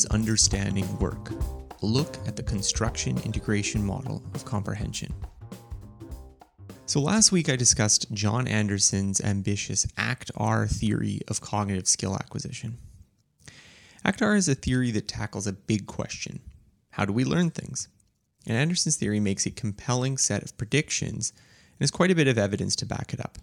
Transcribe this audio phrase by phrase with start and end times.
[0.00, 1.30] does understanding work?
[1.82, 5.12] Look at the construction integration model of comprehension.
[6.86, 12.78] So, last week I discussed John Anderson's ambitious ACT-R theory of cognitive skill acquisition.
[14.02, 16.40] ACT-R is a theory that tackles a big question
[16.92, 17.88] how do we learn things?
[18.46, 22.38] And Anderson's theory makes a compelling set of predictions and has quite a bit of
[22.38, 23.38] evidence to back it up.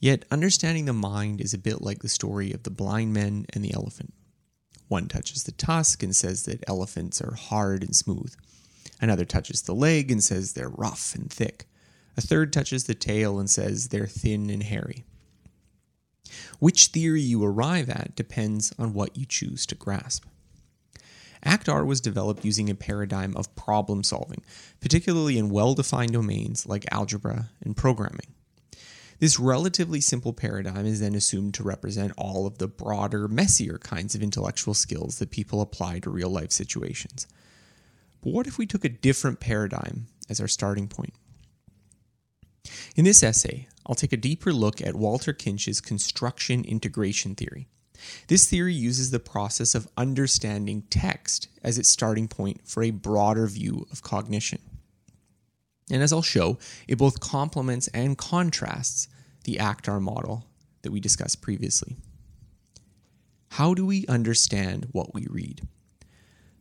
[0.00, 3.62] Yet, understanding the mind is a bit like the story of the blind men and
[3.62, 4.14] the elephant.
[4.88, 8.34] One touches the tusk and says that elephants are hard and smooth.
[9.00, 11.66] Another touches the leg and says they're rough and thick.
[12.16, 15.04] A third touches the tail and says they're thin and hairy.
[16.58, 20.24] Which theory you arrive at depends on what you choose to grasp.
[21.42, 24.42] ACT-R was developed using a paradigm of problem solving,
[24.80, 28.34] particularly in well defined domains like algebra and programming.
[29.18, 34.14] This relatively simple paradigm is then assumed to represent all of the broader, messier kinds
[34.14, 37.26] of intellectual skills that people apply to real life situations.
[38.20, 41.14] But what if we took a different paradigm as our starting point?
[42.94, 47.68] In this essay, I'll take a deeper look at Walter Kintsch's construction integration theory.
[48.28, 53.46] This theory uses the process of understanding text as its starting point for a broader
[53.46, 54.60] view of cognition.
[55.90, 59.08] And as I'll show, it both complements and contrasts
[59.44, 60.44] the ACT-R model
[60.82, 61.96] that we discussed previously.
[63.50, 65.66] How do we understand what we read?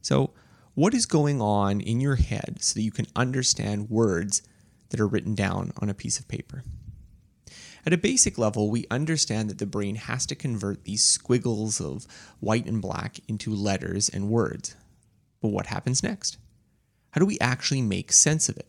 [0.02, 0.32] So,
[0.76, 4.42] what is going on in your head so that you can understand words
[4.90, 6.64] that are written down on a piece of paper?
[7.86, 12.08] At a basic level, we understand that the brain has to convert these squiggles of
[12.39, 14.76] white and black into letters and words.
[15.42, 16.38] But what happens next?
[17.12, 18.67] How do we actually make sense of it?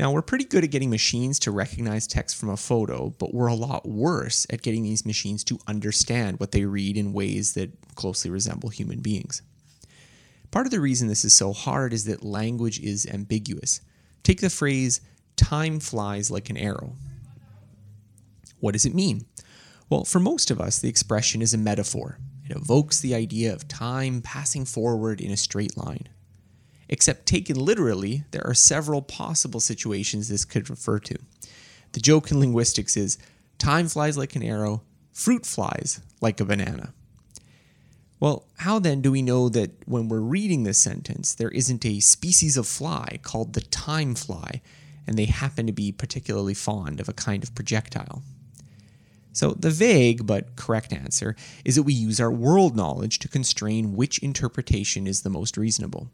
[0.00, 3.48] Now, we're pretty good at getting machines to recognize text from a photo, but we're
[3.48, 7.70] a lot worse at getting these machines to understand what they read in ways that
[7.96, 9.42] closely resemble human beings.
[10.50, 13.82] Part of the reason this is so hard is that language is ambiguous.
[14.22, 15.02] Take the phrase,
[15.36, 16.94] time flies like an arrow.
[18.58, 19.26] What does it mean?
[19.90, 22.16] Well, for most of us, the expression is a metaphor.
[22.48, 26.08] It evokes the idea of time passing forward in a straight line.
[26.92, 31.16] Except taken literally, there are several possible situations this could refer to.
[31.92, 33.16] The joke in linguistics is
[33.58, 36.92] time flies like an arrow, fruit flies like a banana.
[38.18, 42.00] Well, how then do we know that when we're reading this sentence, there isn't a
[42.00, 44.60] species of fly called the time fly,
[45.06, 48.22] and they happen to be particularly fond of a kind of projectile?
[49.32, 53.94] So, the vague but correct answer is that we use our world knowledge to constrain
[53.94, 56.10] which interpretation is the most reasonable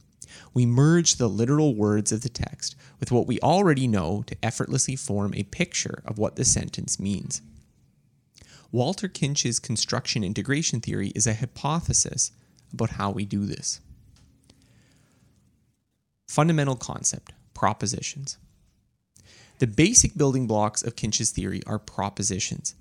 [0.55, 4.97] we merge the literal words of the text with what we already know to effortlessly
[4.97, 7.43] form a picture of what the sentence means.
[8.73, 12.33] Walter Kintsch's construction integration theory is a hypothesis
[12.73, 13.81] about how we do this.
[16.29, 18.39] Fundamental concept propositions.
[19.59, 22.75] The basic building blocks of Kintsch's theory are propositions.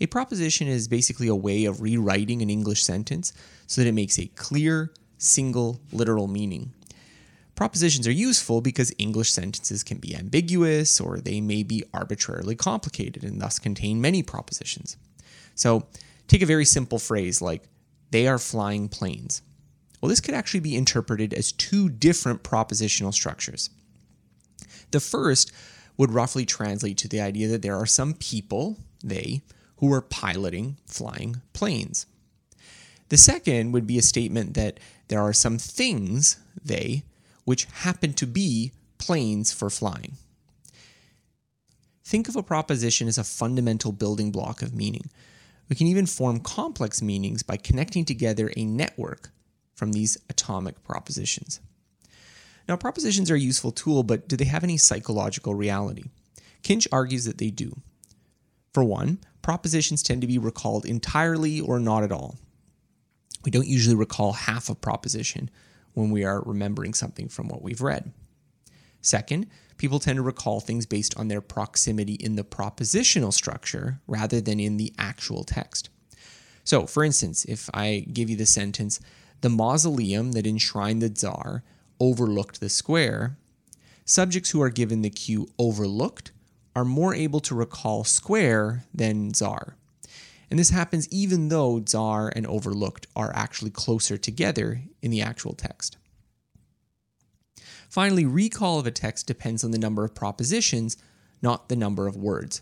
[0.00, 3.32] A proposition is basically a way of rewriting an English sentence
[3.66, 6.72] so that it makes a clear, single, literal meaning.
[7.54, 13.24] Propositions are useful because English sentences can be ambiguous or they may be arbitrarily complicated
[13.24, 14.96] and thus contain many propositions.
[15.54, 15.86] So,
[16.28, 17.64] take a very simple phrase like,
[18.10, 19.42] they are flying planes.
[20.00, 23.70] Well, this could actually be interpreted as two different propositional structures.
[24.90, 25.52] The first
[25.96, 29.42] would roughly translate to the idea that there are some people, they,
[29.76, 32.06] who are piloting flying planes.
[33.08, 37.04] The second would be a statement that there are some things, they,
[37.44, 40.14] which happen to be planes for flying.
[42.04, 45.10] Think of a proposition as a fundamental building block of meaning.
[45.68, 49.30] We can even form complex meanings by connecting together a network
[49.74, 51.60] from these atomic propositions.
[52.68, 56.04] Now, propositions are a useful tool, but do they have any psychological reality?
[56.62, 57.80] Kintsch argues that they do.
[58.72, 62.36] For one, propositions tend to be recalled entirely or not at all.
[63.44, 65.50] We don't usually recall half a proposition,
[65.94, 68.12] when we are remembering something from what we've read.
[69.00, 69.46] Second,
[69.76, 74.60] people tend to recall things based on their proximity in the propositional structure rather than
[74.60, 75.90] in the actual text.
[76.64, 79.00] So, for instance, if I give you the sentence,
[79.40, 81.64] the mausoleum that enshrined the Tsar
[81.98, 83.36] overlooked the square,
[84.04, 86.30] subjects who are given the cue overlooked
[86.74, 89.76] are more able to recall square than Tsar.
[90.52, 95.54] And this happens even though Tsar and Overlooked are actually closer together in the actual
[95.54, 95.96] text.
[97.88, 100.98] Finally, recall of a text depends on the number of propositions,
[101.40, 102.60] not the number of words.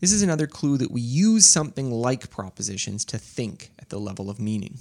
[0.00, 4.28] This is another clue that we use something like propositions to think at the level
[4.28, 4.78] of meaning.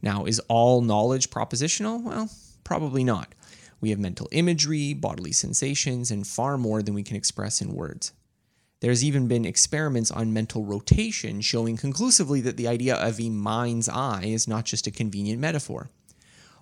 [0.00, 2.00] Now, is all knowledge propositional?
[2.00, 2.30] Well,
[2.62, 3.34] probably not.
[3.80, 8.12] We have mental imagery, bodily sensations, and far more than we can express in words.
[8.84, 13.88] There's even been experiments on mental rotation showing conclusively that the idea of a mind's
[13.88, 15.88] eye is not just a convenient metaphor.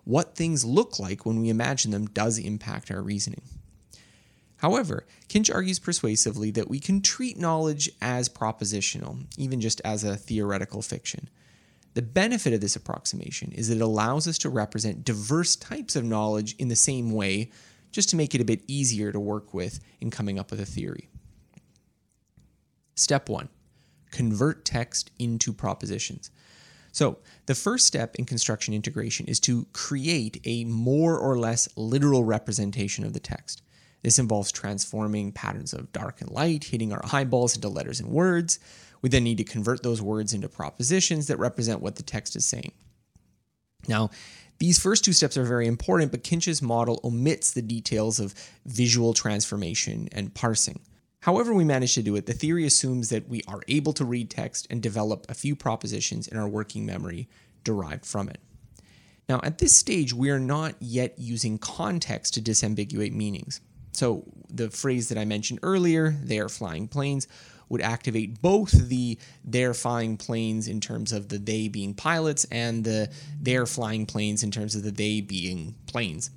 [0.05, 3.43] What things look like when we imagine them does impact our reasoning.
[4.59, 10.17] However, Kintsch argues persuasively that we can treat knowledge as propositional, even just as a
[10.17, 11.29] theoretical fiction.
[11.95, 16.05] The benefit of this approximation is that it allows us to represent diverse types of
[16.05, 17.51] knowledge in the same way,
[17.91, 20.65] just to make it a bit easier to work with in coming up with a
[20.65, 21.09] theory.
[23.03, 23.49] Step one
[24.13, 26.31] convert text into propositions.
[26.93, 32.23] So, the first step in construction integration is to create a more or less literal
[32.23, 33.63] representation of the text.
[34.03, 38.59] This involves transforming patterns of dark and light, hitting our eyeballs into letters and words.
[39.01, 42.45] We then need to convert those words into propositions that represent what the text is
[42.45, 42.73] saying.
[43.89, 44.11] Now,
[44.59, 48.35] these first two steps are very important, but Kintsch's model omits the details of
[48.65, 50.81] visual transformation and parsing.
[51.23, 54.29] However, we manage to do it, the theory assumes that we are able to read
[54.29, 57.29] text and develop a few propositions in our working memory
[57.63, 58.39] derived from it.
[59.29, 63.61] Now, at this stage, we are not yet using context to disambiguate meanings.
[63.93, 67.29] So the phrase that I mentioned earlier, they are flying planes,
[67.69, 72.83] would activate both the they're flying planes in terms of the they being pilots and
[72.83, 73.11] the
[73.41, 76.31] they're flying planes in terms of the they being planes.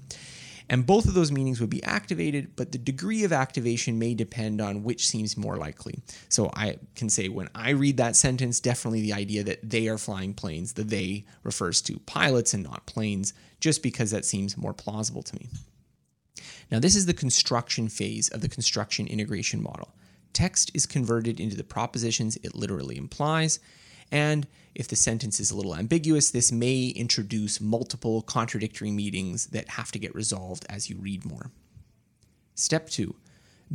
[0.69, 4.61] And both of those meanings would be activated, but the degree of activation may depend
[4.61, 5.99] on which seems more likely.
[6.29, 9.97] So I can say when I read that sentence, definitely the idea that they are
[9.97, 14.73] flying planes, the they refers to pilots and not planes, just because that seems more
[14.73, 15.49] plausible to me.
[16.71, 19.93] Now, this is the construction phase of the construction integration model.
[20.33, 23.59] Text is converted into the propositions it literally implies,
[24.11, 29.69] and if the sentence is a little ambiguous, this may introduce multiple contradictory meanings that
[29.69, 31.51] have to get resolved as you read more.
[32.53, 33.15] Step two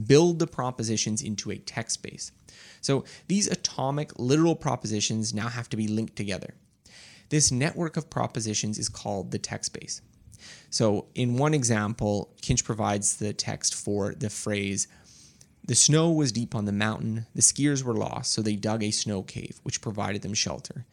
[0.06, 2.30] build the propositions into a text base.
[2.80, 6.54] So these atomic literal propositions now have to be linked together.
[7.28, 10.00] This network of propositions is called the text base.
[10.70, 14.88] So, in one example, Kintsch provides the text for the phrase
[15.64, 18.90] The snow was deep on the mountain, the skiers were lost, so they dug a
[18.90, 20.86] snow cave, which provided them shelter.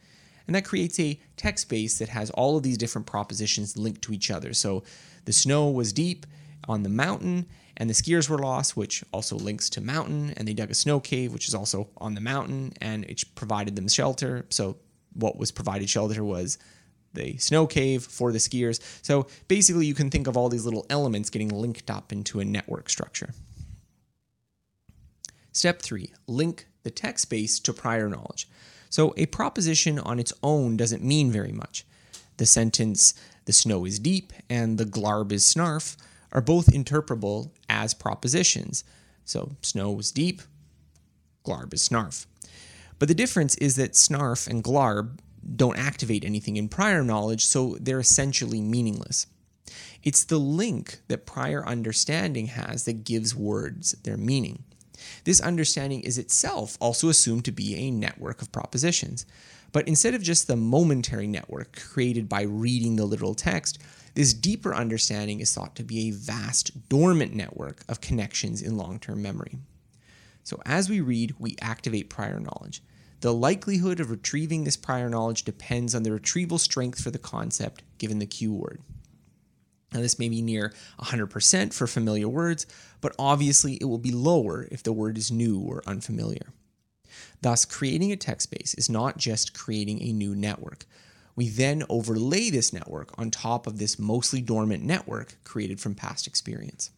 [0.46, 4.12] And that creates a text base that has all of these different propositions linked to
[4.12, 4.54] each other.
[4.54, 4.82] So,
[5.24, 6.26] the snow was deep
[6.66, 10.54] on the mountain, and the skiers were lost, which also links to mountain, and they
[10.54, 14.46] dug a snow cave, which is also on the mountain, and it provided them shelter.
[14.48, 14.76] So,
[15.12, 16.58] what was provided shelter was
[17.14, 18.80] the snow cave for the skiers.
[19.02, 22.44] So basically, you can think of all these little elements getting linked up into a
[22.44, 23.34] network structure.
[25.58, 28.48] Step three link the text base to prior knowledge.
[28.90, 31.84] So a proposition on its own doesn't mean very much.
[32.36, 33.12] The sentence,
[33.44, 35.96] the snow is deep and the glarb is snarf,
[36.30, 38.84] are both interpretable as propositions.
[39.24, 40.42] So snow is deep,
[41.44, 42.26] glarb is snarf.
[43.00, 45.18] But the difference is that snarf and glarb
[45.56, 49.26] don't activate anything in prior knowledge, so they're essentially meaningless.
[50.04, 54.62] It's the link that prior understanding has that gives words their meaning.
[55.24, 59.26] This understanding is itself also assumed to be a network of propositions.
[59.72, 63.78] But instead of just the momentary network created by reading the literal text,
[64.14, 68.98] this deeper understanding is thought to be a vast, dormant network of connections in long
[68.98, 69.58] term memory.
[70.42, 72.82] So as we read, we activate prior knowledge.
[73.20, 77.82] The likelihood of retrieving this prior knowledge depends on the retrieval strength for the concept
[77.98, 78.80] given the cue word.
[79.92, 82.66] Now, this may be near 100% for familiar words,
[83.00, 86.52] but obviously it will be lower if the word is new or unfamiliar.
[87.40, 90.84] Thus, creating a text base is not just creating a new network.
[91.36, 96.26] We then overlay this network on top of this mostly dormant network created from past
[96.26, 96.90] experience.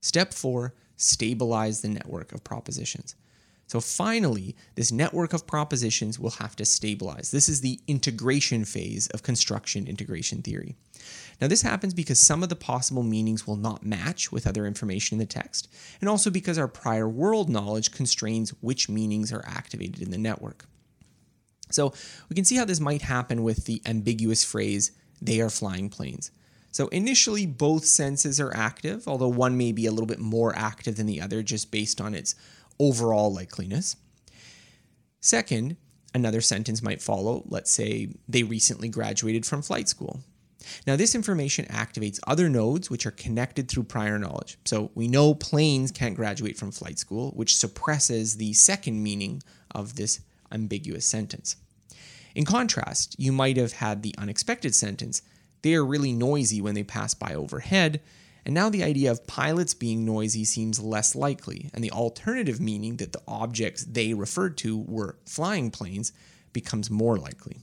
[0.00, 3.16] Step four stabilize the network of propositions.
[3.70, 7.30] So finally, this network of propositions will have to stabilize.
[7.30, 10.74] This is the integration phase of construction integration theory.
[11.40, 15.14] Now, this happens because some of the possible meanings will not match with other information
[15.14, 15.68] in the text,
[16.00, 20.64] and also because our prior world knowledge constrains which meanings are activated in the network.
[21.70, 21.94] So,
[22.28, 24.90] we can see how this might happen with the ambiguous phrase,
[25.22, 26.32] they are flying planes.
[26.72, 30.96] So, initially, both senses are active, although one may be a little bit more active
[30.96, 32.34] than the other just based on its
[32.80, 33.94] overall likeliness.
[35.20, 35.76] Second,
[36.14, 37.44] another sentence might follow.
[37.46, 40.20] Let's say they recently graduated from flight school.
[40.86, 44.58] Now, this information activates other nodes which are connected through prior knowledge.
[44.64, 49.96] So, we know planes can't graduate from flight school, which suppresses the second meaning of
[49.96, 50.20] this
[50.52, 51.56] ambiguous sentence.
[52.34, 55.22] In contrast, you might have had the unexpected sentence,
[55.62, 58.00] they are really noisy when they pass by overhead,
[58.50, 62.96] and now the idea of pilots being noisy seems less likely, and the alternative meaning
[62.96, 66.12] that the objects they referred to were flying planes
[66.52, 67.58] becomes more likely.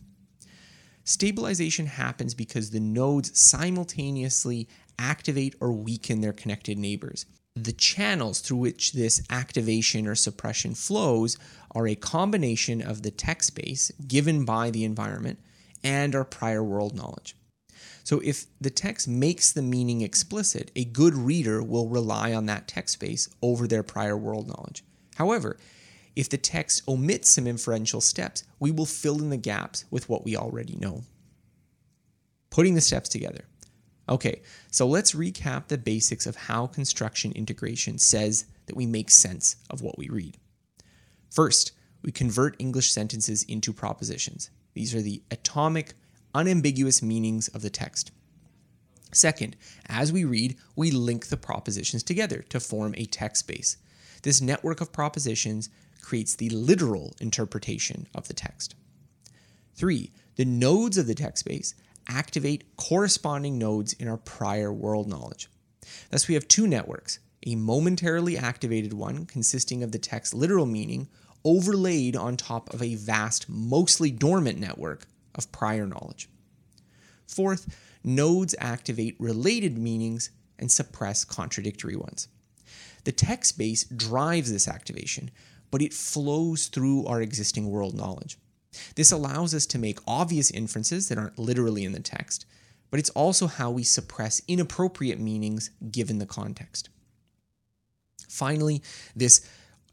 [1.04, 7.26] Stabilization happens because the nodes simultaneously activate or weaken their connected neighbors.
[7.54, 11.38] The channels through which this activation or suppression flows
[11.72, 15.40] are a combination of the text base given by the environment
[15.84, 17.36] and our prior world knowledge.
[18.08, 22.66] So if the text makes the meaning explicit, a good reader will rely on that
[22.66, 24.86] text base over their prior world knowledge.
[25.16, 25.58] However,
[26.16, 30.24] if the text omits some inferential steps, we will fill in the gaps with what
[30.24, 31.04] we already know.
[32.50, 33.44] Putting the steps together.
[34.08, 39.58] Okay, so let's recap the basics of how construction integration says that we make sense
[39.70, 40.38] of what we read.
[41.30, 41.74] First,
[42.04, 44.50] we convert English sentences into propositions.
[44.76, 45.96] These are the atomic
[46.34, 48.12] unambiguous meanings of the text.
[49.12, 49.56] Second,
[49.88, 53.78] as we read, we link the propositions together to form a text base.
[54.24, 55.70] This network of propositions
[56.02, 58.76] creates the literal interpretation of the text.
[59.76, 61.74] Three, the nodes of the text base
[62.08, 65.50] activate corresponding nodes in our prior world knowledge.
[66.10, 71.08] Thus, we have two networks a momentarily activated one consisting of the text's literal meaning
[71.46, 75.06] overlaid on top of a vast, mostly dormant network
[75.38, 76.30] of prior knowledge.
[77.28, 82.28] Fourth, nodes activate related meanings and suppress contradictory ones.
[83.04, 85.32] The text base drives this activation,
[85.72, 88.38] but it flows through our existing world knowledge.
[88.96, 92.46] This allows us to make obvious inferences that aren't literally in the text,
[92.90, 96.90] but it's also how we suppress inappropriate meanings given the context.
[98.30, 98.82] Finally,
[99.16, 99.48] this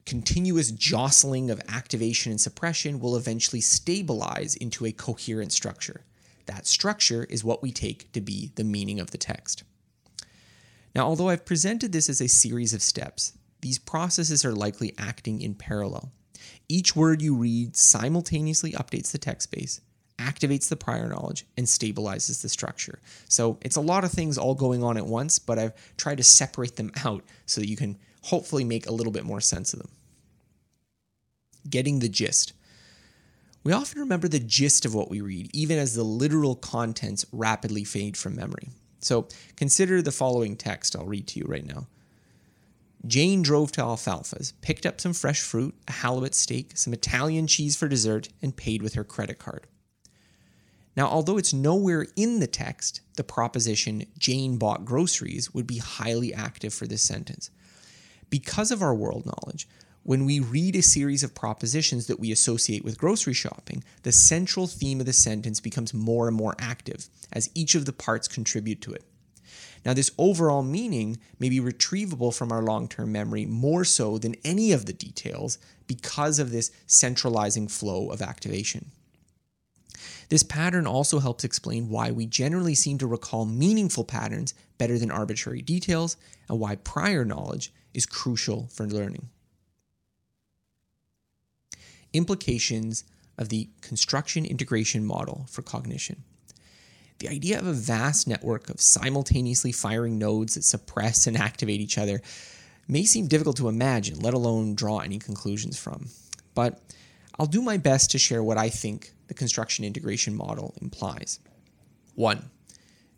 [0.06, 6.02] continuous jostling of activation and suppression will eventually stabilize into a coherent structure.
[6.46, 9.64] That structure is what we take to be the meaning of the text.
[10.94, 13.32] Now, although I've presented this as a series of steps,
[13.62, 16.12] these processes are likely acting in parallel.
[16.68, 19.80] Each word you read simultaneously updates the text base,
[20.18, 23.00] activates the prior knowledge, and stabilizes the structure.
[23.28, 26.22] So it's a lot of things all going on at once, but I've tried to
[26.22, 29.78] separate them out so that you can hopefully make a little bit more sense of
[29.80, 29.90] them.
[31.68, 32.54] Getting the gist.
[33.62, 37.84] We often remember the gist of what we read, even as the literal contents rapidly
[37.84, 38.70] fade from memory.
[39.00, 41.86] So consider the following text I'll read to you right now.
[43.06, 47.76] Jane drove to Alfalfa's, picked up some fresh fruit, a halibut steak, some Italian cheese
[47.76, 49.66] for dessert, and paid with her credit card.
[50.96, 56.32] Now, although it's nowhere in the text, the proposition Jane bought groceries would be highly
[56.32, 57.50] active for this sentence.
[58.30, 59.68] Because of our world knowledge,
[60.02, 64.66] when we read a series of propositions that we associate with grocery shopping, the central
[64.66, 68.82] theme of the sentence becomes more and more active as each of the parts contribute
[68.82, 69.02] to it.
[69.84, 74.36] Now, this overall meaning may be retrievable from our long term memory more so than
[74.44, 78.90] any of the details because of this centralizing flow of activation.
[80.28, 85.10] This pattern also helps explain why we generally seem to recall meaningful patterns better than
[85.10, 86.16] arbitrary details
[86.48, 89.28] and why prior knowledge is crucial for learning
[92.14, 93.04] implications
[93.36, 96.22] of the construction integration model for cognition.
[97.18, 101.98] The idea of a vast network of simultaneously firing nodes that suppress and activate each
[101.98, 102.22] other
[102.86, 106.08] may seem difficult to imagine, let alone draw any conclusions from.
[106.54, 106.80] But
[107.38, 111.40] I'll do my best to share what I think the construction integration model implies.
[112.14, 112.50] 1.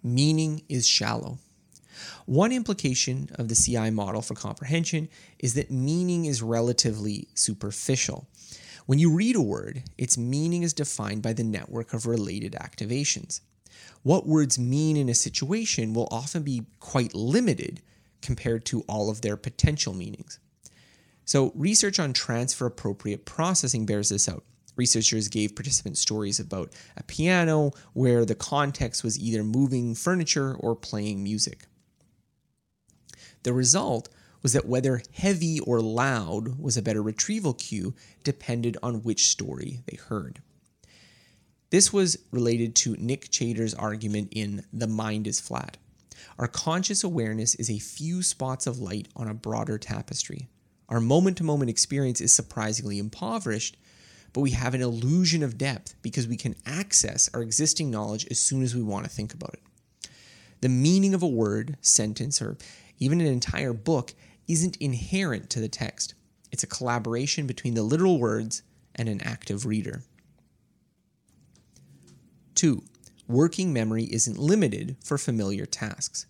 [0.02, 1.38] Meaning is shallow.
[2.24, 5.08] One implication of the CI model for comprehension
[5.38, 8.28] is that meaning is relatively superficial.
[8.86, 13.40] When you read a word, its meaning is defined by the network of related activations.
[14.02, 17.82] What words mean in a situation will often be quite limited
[18.22, 20.38] compared to all of their potential meanings.
[21.26, 24.44] So, research on transfer appropriate processing bears this out.
[24.76, 30.76] Researchers gave participants stories about a piano where the context was either moving furniture or
[30.76, 31.64] playing music.
[33.42, 34.08] The result
[34.42, 39.80] was that whether heavy or loud was a better retrieval cue depended on which story
[39.86, 40.40] they heard.
[41.70, 45.78] This was related to Nick Chater's argument in The Mind is Flat.
[46.38, 50.48] Our conscious awareness is a few spots of light on a broader tapestry.
[50.88, 53.76] Our moment to moment experience is surprisingly impoverished,
[54.32, 58.38] but we have an illusion of depth because we can access our existing knowledge as
[58.38, 60.08] soon as we want to think about it.
[60.60, 62.56] The meaning of a word, sentence, or
[62.98, 64.14] even an entire book
[64.48, 66.14] isn't inherent to the text.
[66.52, 68.62] It's a collaboration between the literal words
[68.94, 70.02] and an active reader.
[72.54, 72.84] Two,
[73.28, 76.26] working memory isn't limited for familiar tasks.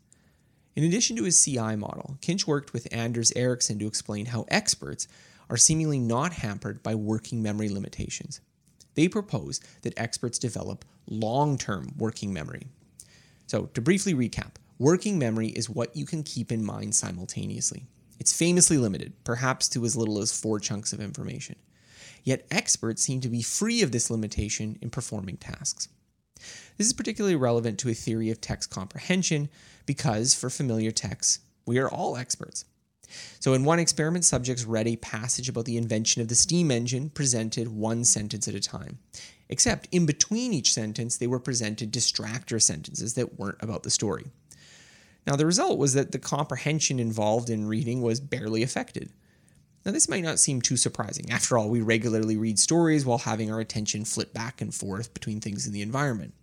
[0.76, 5.09] In addition to his CI model, Kintsch worked with Anders Ericsson to explain how experts
[5.49, 8.40] are seemingly not hampered by working memory limitations.
[8.95, 12.66] They propose that experts develop long term working memory.
[13.47, 17.87] So, to briefly recap, working memory is what you can keep in mind simultaneously.
[18.18, 21.56] It's famously limited, perhaps to as little as four chunks of information.
[22.23, 25.88] Yet experts seem to be free of this limitation in performing tasks.
[26.76, 29.49] This is particularly relevant to a theory of text comprehension
[29.87, 32.64] because, for familiar texts, we are all experts.
[33.38, 37.11] So, in one experiment, subjects read a passage about the invention of the steam engine
[37.11, 38.99] presented one sentence at a time.
[39.49, 44.26] Except in between each sentence, they were presented distractor sentences that weren't about the story.
[45.26, 49.12] Now, the result was that the comprehension involved in reading was barely affected.
[49.85, 51.31] Now, this might not seem too surprising.
[51.31, 55.40] After all, we regularly read stories while having our attention flip back and forth between
[55.40, 56.35] things in the environment.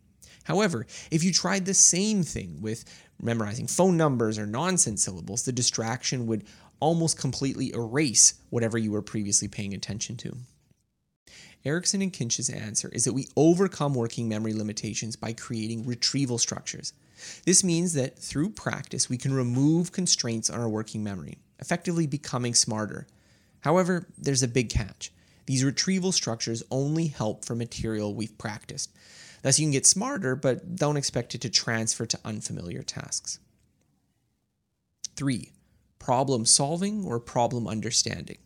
[0.46, 2.86] However, if you tried the same thing with
[3.24, 6.44] memorizing phone numbers or nonsense syllables, the distraction would
[6.80, 10.36] almost completely erase whatever you were previously paying attention to.
[11.65, 16.92] Ericsson and Kintsch's answer is that we overcome working memory limitations by creating retrieval structures.
[17.46, 22.53] This means that through practice, we can remove constraints on our working memory, effectively becoming
[22.53, 23.08] smarter.
[23.62, 25.12] However, there's a big catch.
[25.46, 28.92] These retrieval structures only help for material we've practiced.
[29.44, 33.40] Thus, you can get smarter, but don't expect it to transfer to unfamiliar tasks.
[35.16, 35.52] Three,
[36.00, 38.40] problem solving or problem understanding.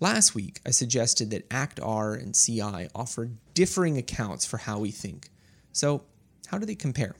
[0.00, 5.28] Last week, I suggested that ACT-R and CI offer differing accounts for how we think.
[5.72, 6.04] So,
[6.46, 7.16] how do they compare?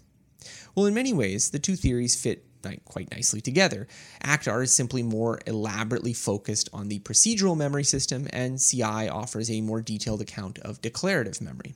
[0.75, 2.47] Well, in many ways, the two theories fit
[2.85, 3.89] quite nicely together.
[4.23, 9.61] ACT-R is simply more elaborately focused on the procedural memory system, and CI offers a
[9.61, 11.75] more detailed account of declarative memory.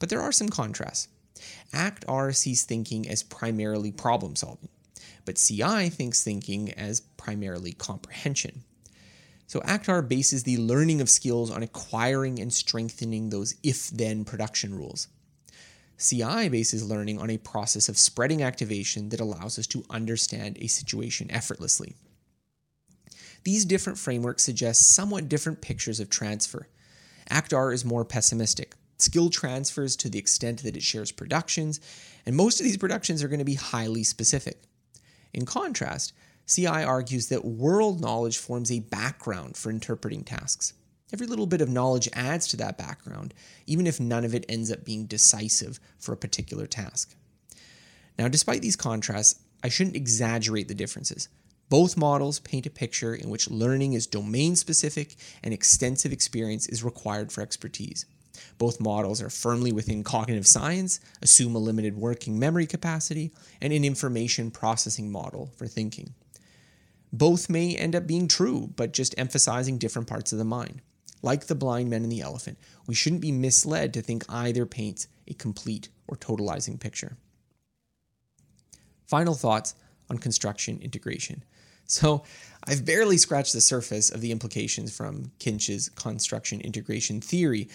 [0.00, 1.06] But there are some contrasts.
[1.72, 4.68] ACT-R sees thinking as primarily problem solving,
[5.24, 8.64] but CI thinks thinking as primarily comprehension.
[9.46, 15.08] So ACT-R bases the learning of skills on acquiring and strengthening those if-then production rules.
[15.98, 20.66] CI bases learning on a process of spreading activation that allows us to understand a
[20.66, 21.94] situation effortlessly.
[23.44, 26.68] These different frameworks suggest somewhat different pictures of transfer.
[27.28, 31.80] ACT-R is more pessimistic, skill transfers to the extent that it shares productions,
[32.26, 34.62] and most of these productions are going to be highly specific.
[35.32, 36.12] In contrast,
[36.46, 40.72] CI argues that world knowledge forms a background for interpreting tasks.
[41.12, 43.34] Every little bit of knowledge adds to that background,
[43.66, 47.14] even if none of it ends up being decisive for a particular task.
[48.18, 51.28] Now, despite these contrasts, I shouldn't exaggerate the differences.
[51.68, 56.82] Both models paint a picture in which learning is domain specific and extensive experience is
[56.82, 58.06] required for expertise.
[58.58, 63.84] Both models are firmly within cognitive science, assume a limited working memory capacity, and an
[63.84, 66.14] information processing model for thinking.
[67.12, 70.80] Both may end up being true, but just emphasizing different parts of the mind.
[71.22, 75.06] Like the blind men and the elephant, we shouldn't be misled to think either paints
[75.28, 77.16] a complete or totalizing picture.
[79.06, 79.74] Final thoughts
[80.08, 81.44] on construction integration.
[81.86, 82.22] So,
[82.64, 87.68] I've barely scratched the surface of the implications from Kintsch's construction integration theory,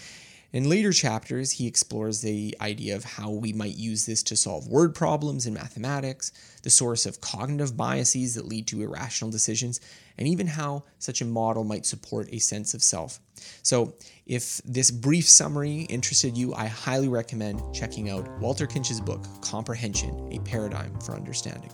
[0.52, 4.68] in later chapters, he explores the idea of how we might use this to solve
[4.68, 6.32] word problems in mathematics,
[6.64, 9.82] the source of cognitive biases that lead to irrational decisions,
[10.18, 13.20] and even how such a model might support a sense of self.
[13.64, 19.26] So, if this brief summary interested you, I highly recommend checking out Walter Kintsch's book,
[19.42, 21.72] Comprehension A Paradigm for Understanding.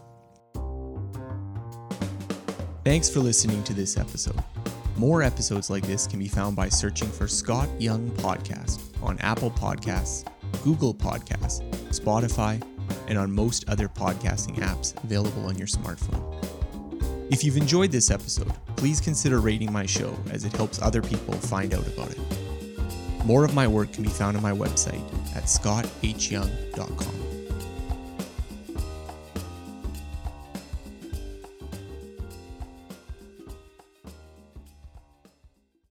[2.84, 4.44] Thanks for listening to this episode.
[5.02, 9.50] More episodes like this can be found by searching for Scott Young Podcast on Apple
[9.50, 10.24] Podcasts,
[10.64, 12.62] Google Podcasts, Spotify,
[13.08, 16.46] and on most other podcasting apps available on your smartphone.
[17.32, 21.34] If you've enjoyed this episode, please consider rating my show as it helps other people
[21.34, 22.20] find out about it.
[23.26, 25.02] More of my work can be found on my website
[25.36, 27.21] at scotthyoung.com.